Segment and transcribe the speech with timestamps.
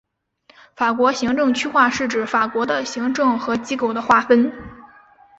[0.75, 4.51] 法国行政区划是指法国的行政和机构的划分。